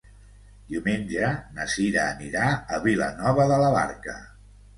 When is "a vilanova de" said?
2.55-3.61